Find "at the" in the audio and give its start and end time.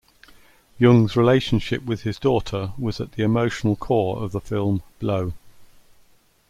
2.99-3.21